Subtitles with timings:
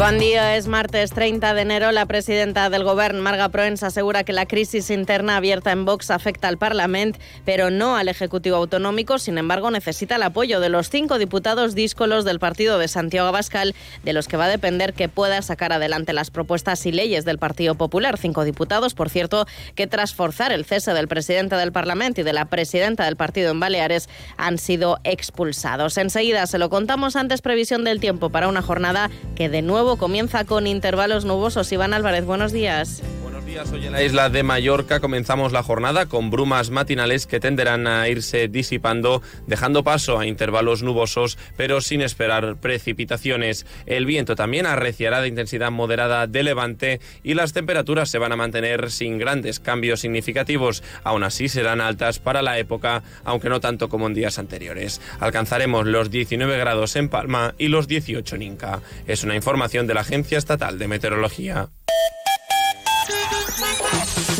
[0.00, 1.92] Bon dia, és martes 30 de enero.
[1.92, 6.48] La presidenta del govern, Marga Proens, asegura que la crisis interna abierta en Vox afecta
[6.48, 9.18] al Parlament, pero no al Ejecutivo Autonómico.
[9.18, 13.74] Sin embargo, necesita el apoyo de los cinco diputados díscolos del partido de Santiago Abascal,
[14.02, 17.36] de los que va a depender que pueda sacar adelante las propuestas y leyes del
[17.36, 18.16] Partido Popular.
[18.16, 22.32] Cinco diputados, por cierto, que tras forzar el cese del presidente del Parlamento y de
[22.32, 25.98] la presidenta del partido en Baleares han sido expulsados.
[25.98, 30.44] Enseguida se lo contamos antes previsión del tiempo para una jornada que de nuevo comienza
[30.44, 31.70] con intervalos nubosos.
[31.72, 33.02] Iván Álvarez, buenos días.
[33.50, 38.08] Hoy en la isla de Mallorca comenzamos la jornada con brumas matinales que tenderán a
[38.08, 43.66] irse disipando, dejando paso a intervalos nubosos, pero sin esperar precipitaciones.
[43.86, 48.36] El viento también arreciará de intensidad moderada de levante y las temperaturas se van a
[48.36, 50.84] mantener sin grandes cambios significativos.
[51.02, 55.00] Aún así serán altas para la época, aunque no tanto como en días anteriores.
[55.18, 58.80] Alcanzaremos los 19 grados en Palma y los 18 en Inca.
[59.08, 61.68] Es una información de la Agencia Estatal de Meteorología.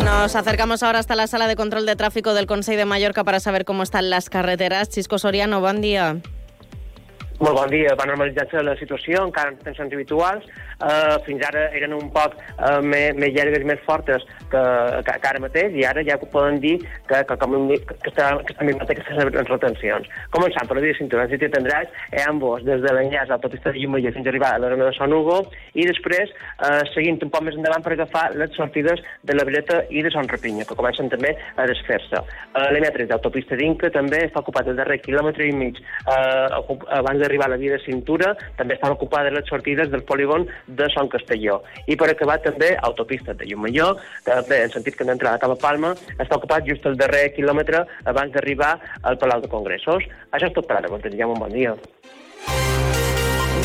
[0.04, 3.40] Nos acercamos ahora hasta la sala de control de tráfico del Consejo de Mallorca para
[3.40, 4.88] saber cómo están las carreteras.
[4.88, 6.16] Chisco Soriano, buen día.
[7.40, 7.94] Molt bon dia.
[7.96, 10.44] Va normalitzar-se la situació, encara en tensions habituals.
[10.80, 14.60] Uh, fins ara eren un poc uh, més, més llargues més fortes que,
[15.06, 16.74] que, que ara mateix, i ara ja poden dir
[17.08, 20.08] que, que, com, que, que està, que està minvat aquestes retencions.
[20.36, 23.80] Començant per la via cinturó i tindràs eh, ambos, des de l'enllaç a l'autopista de
[23.80, 25.38] Llumella fins a arribar a la zona de Son Hugo,
[25.76, 29.82] i després uh, seguint un poc més endavant per agafar les sortides de la Breta
[29.88, 32.20] i de Son Rapinya, que comencen també a desfer-se.
[32.52, 37.29] Uh, L'M3 d'autopista d'Inca també està ocupat el darrer quilòmetre i mig uh, abans de
[37.30, 41.08] d'arribar a la via de cintura, també estan ocupades les sortides del polígon de Son
[41.08, 41.62] Castelló.
[41.86, 43.94] I per acabar també autopista de Llumalló,
[44.26, 47.84] que bé, en sentit que d'entrada cap a Palma, està ocupat just el darrer quilòmetre
[48.10, 50.04] abans d'arribar al Palau de Congressos.
[50.32, 51.76] Això és tot per ara, us desitgem un bon dia.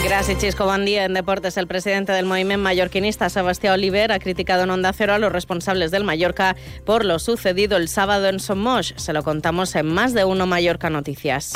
[0.04, 0.66] Gracias, Chisco.
[0.66, 1.06] Buen día.
[1.06, 5.18] En deportes, el presidente del movimiento mallorquinista, Sebastián Oliver, ha criticado en Onda Cero a
[5.18, 6.56] los responsables del Mallorca
[6.86, 8.94] por lo sucedido el sábado en Somos.
[8.98, 11.54] Se lo contamos en Más de Uno Mallorca Noticias.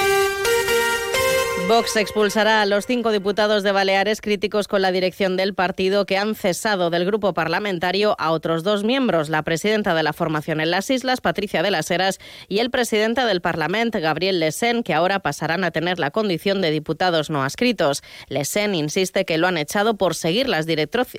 [1.70, 6.18] Vox expulsará a los cinco diputados de Baleares críticos con la dirección del partido que
[6.18, 10.72] han cesado del grupo parlamentario a otros dos miembros, la presidenta de la formación en
[10.72, 15.20] las islas, Patricia de las Heras, y el presidente del Parlamento, Gabriel Lesen, que ahora
[15.20, 18.02] pasarán a tener la condición de diputados no adscritos.
[18.30, 20.66] Lesen insiste que lo han echado por seguir las,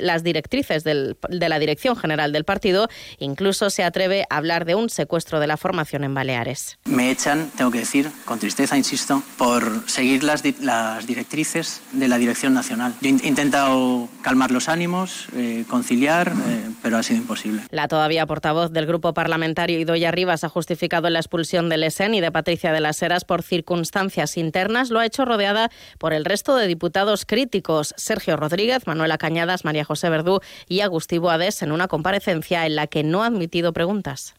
[0.00, 2.88] las directrices del, de la Dirección General del partido.
[3.20, 6.80] Incluso se atreve a hablar de un secuestro de la formación en Baleares.
[6.86, 12.18] Me echan, tengo que decir, con tristeza, insisto, por seguir las las, directrices de la
[12.18, 12.94] Dirección Nacional.
[13.00, 17.62] Yo he intentado calmar los ánimos, eh, conciliar, eh, pero ha sido imposible.
[17.70, 22.20] La todavía portavoz del grupo parlamentario Idoya Rivas ha justificado la expulsión de Lesen y
[22.20, 24.90] de Patricia de las Heras por circunstancias internas.
[24.90, 29.84] Lo ha hecho rodeada por el resto de diputados críticos, Sergio Rodríguez, Manuela Cañadas, María
[29.84, 34.34] José Verdú y Agustí Boades, en una comparecencia en la que no ha admitido preguntas.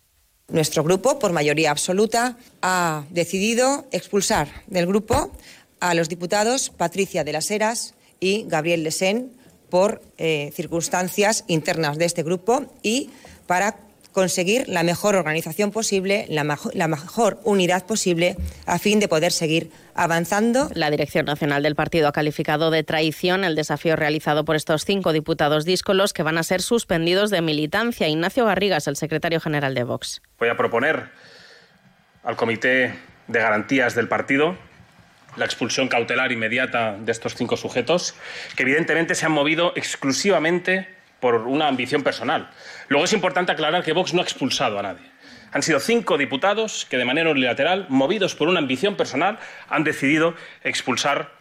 [0.51, 5.31] Nuestro grupo, por mayoría absoluta, ha decidido expulsar del grupo
[5.81, 9.31] a los diputados Patricia de las Heras y Gabriel Lesén
[9.69, 13.09] por eh, circunstancias internas de este grupo y
[13.47, 13.75] para
[14.12, 19.72] conseguir la mejor organización posible, la, la, mejor unidad posible, a fin de poder seguir
[19.96, 20.70] avanzando.
[20.74, 25.14] La Dirección Nacional del Partido ha calificado de traición el desafío realizado por estos cinco
[25.14, 28.09] diputados díscolos que van a ser suspendidos de militancia.
[28.09, 30.22] Ignacio Garrigas, el secretario general de Vox.
[30.38, 31.09] Voy a proponer
[32.24, 32.94] al Comité
[33.28, 34.58] de Garantías del Partido
[35.38, 38.16] la expulsión cautelar inmediata de estos cinco sujetos,
[38.56, 40.88] que evidentemente se han movido exclusivamente
[41.19, 42.50] por una ambición personal.
[42.90, 45.12] Luego es importante aclarar que Vox no ha expulsado a nadie.
[45.53, 49.38] Han sido cinco diputados que de manera unilateral, movidos por una ambición personal,
[49.70, 50.34] han decidido
[50.64, 51.31] expulsar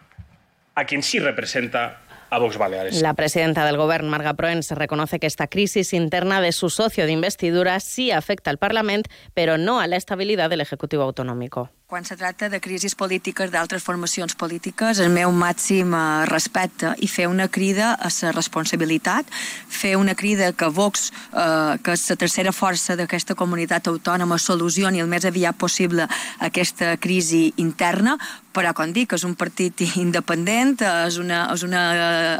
[0.74, 3.02] a quien sí representa a Vox Baleares.
[3.02, 7.12] La presidenta del Gobierno, Marga Proens, reconoce que esta crisis interna de su socio de
[7.12, 11.70] investidura sí afecta al Parlamento, pero no a la estabilidad del Ejecutivo Autonómico.
[11.90, 17.08] Quan se tracta de crisis polítiques d'altres formacions polítiques, el meu màxim eh, respecte i
[17.10, 19.26] fer una crida a la responsabilitat,
[19.66, 25.02] fer una crida que Vox, eh, que és la tercera força d'aquesta comunitat autònoma, solucioni
[25.02, 26.06] el més aviat possible
[26.38, 28.14] aquesta crisi interna,
[28.54, 30.78] però com dic, és un partit independent,
[31.08, 31.82] és una, és una,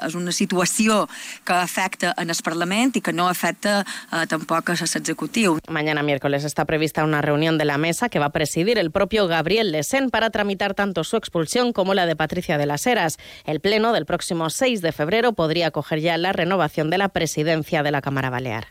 [0.07, 1.09] és una situació
[1.43, 5.59] que afecta en el Parlament i que no afecta eh, tampoc a l'executiu.
[5.69, 9.40] Mañana miércoles está prevista una reunión de la mesa que va presidir el propio Gabriel
[9.43, 13.19] Lesen para tramitar tanto su expulsión como la de Patricia de las Heras.
[13.45, 17.83] El pleno del próximo 6 de febrero podría acoger ya la renovación de la presidencia
[17.83, 18.69] de la Cámara Balear.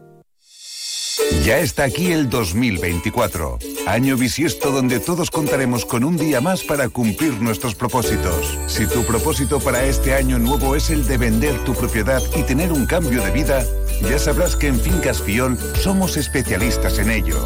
[1.46, 6.90] Ya está aquí el 2024, año bisiesto donde todos contaremos con un día más para
[6.90, 8.58] cumplir nuestros propósitos.
[8.68, 12.74] Si tu propósito para este año nuevo es el de vender tu propiedad y tener
[12.74, 13.64] un cambio de vida,
[14.02, 17.42] ya sabrás que en Fincas Fiol somos especialistas en ello.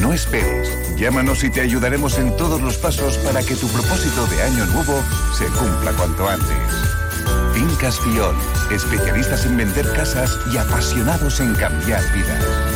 [0.00, 4.42] No esperes, llámanos y te ayudaremos en todos los pasos para que tu propósito de
[4.42, 5.00] año nuevo
[5.38, 7.03] se cumpla cuanto antes.
[7.54, 8.34] Fincas Fiol,
[8.72, 12.73] especialistas en vender casas y apasionados en cambiar vidas.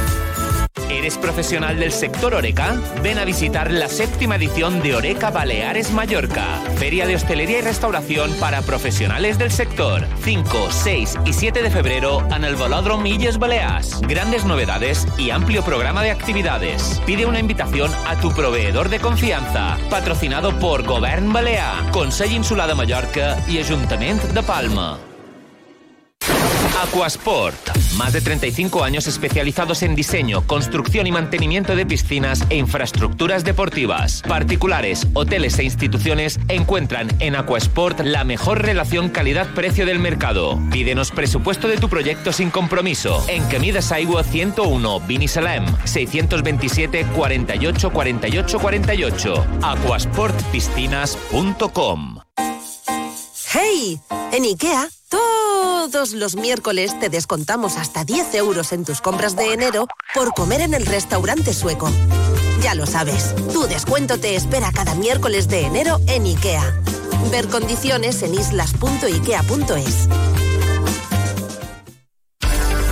[0.99, 2.75] ¿Eres profesional del sector Oreca?
[3.05, 6.45] Ven a visitar la séptima edición de Oreca Baleares Mallorca,
[6.77, 10.05] Feria de Hostelería y Restauración para profesionales del sector.
[10.25, 14.01] 5, 6 y 7 de febrero en el Velòdrom Illes Balears.
[14.01, 17.01] Grandes novedades y amplio programa de actividades.
[17.07, 19.79] Pide una invitación a tu proveedor de confianza.
[19.91, 24.99] Patrocinado por Govern Balear, Consell Insular de Mallorca y Ayuntamiento de Palma.
[26.83, 27.57] Aquasport.
[27.97, 34.23] Más de 35 años especializados en diseño, construcción y mantenimiento de piscinas e infraestructuras deportivas.
[34.23, 40.61] Particulares, hoteles e instituciones encuentran en Aquasport la mejor relación calidad-precio del mercado.
[40.71, 43.25] Pídenos presupuesto de tu proyecto sin compromiso.
[43.29, 49.47] En Camidas Aigua 101, Vinisalem, 627 48 48 48.
[49.63, 52.21] Aquasportpiscinas.com
[53.53, 53.99] ¡Hey!
[54.31, 54.89] En IKEA,
[55.79, 60.61] todos los miércoles te descontamos hasta 10 euros en tus compras de enero por comer
[60.61, 61.89] en el restaurante sueco.
[62.61, 66.75] Ya lo sabes, tu descuento te espera cada miércoles de enero en IKEA.
[67.31, 70.09] Ver condiciones en islas.ikea.es.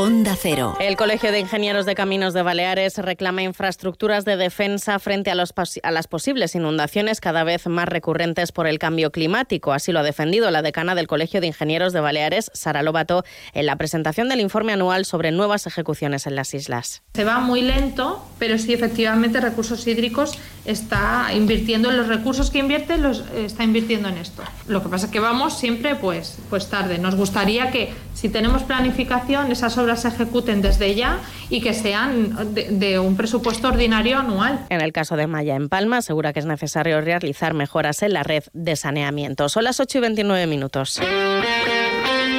[0.00, 0.76] Onda Cero.
[0.78, 5.52] El Colegio de Ingenieros de Caminos de Baleares reclama infraestructuras de defensa frente a, los
[5.82, 9.72] a, las posibles inundaciones cada vez más recurrentes por el cambio climático.
[9.72, 13.24] Así lo ha defendido la decana del Colegio de Ingenieros de Baleares, Sara Lobato,
[13.54, 17.02] en la presentación del informe anual sobre nuevas ejecuciones en las islas.
[17.14, 22.58] Se va muy lento, pero sí efectivamente Recursos Hídricos está invirtiendo en los recursos que
[22.58, 24.44] invierte, los está invirtiendo en esto.
[24.68, 26.98] Lo que pasa es que vamos siempre pues, pues tarde.
[26.98, 31.18] Nos gustaría que si tenemos planificación esas obras se ejecuten desde ya
[31.48, 34.66] y que sean de, de, un presupuesto ordinario anual.
[34.68, 38.22] En el caso de Maya en Palma, asegura que es necesario realizar mejoras en la
[38.22, 39.48] red de saneamiento.
[39.48, 41.00] Son las 8 y 29 minutos.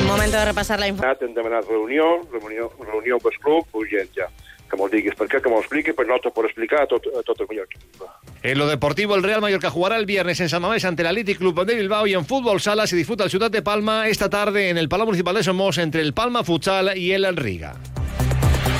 [0.06, 1.30] Momento de repasar la información.
[1.30, 3.66] Hem demanat reunió, reunió, reunió amb el club.
[4.70, 7.24] Que mos diguis per què, que m'ho expliqui, però no por explicar a tot, a
[7.26, 7.64] tot el.
[8.44, 11.40] En lo deportivo, el Real Mallorca jugará el viernes en San Mamés ante el Athletic
[11.40, 14.70] Club de Bilbao y en fútbol sala se disputa el Ciudad de Palma esta tarde
[14.70, 17.76] en el Palau Municipal de Somos entre el Palma Futsal y el Riga.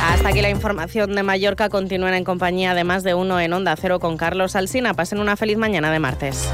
[0.02, 1.70] Hasta aquí la información de Mallorca.
[1.70, 4.94] Continúen en compañía de más de uno en Onda Cero con Carlos Alsina.
[4.94, 6.50] Pasen una feliz mañana de martes.